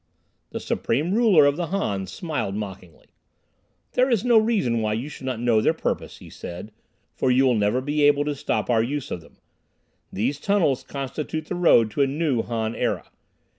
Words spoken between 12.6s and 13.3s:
era.